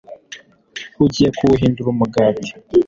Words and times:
ugiye 1.03 1.29
kuwuhindura 1.37 1.85
umugati 1.91 2.49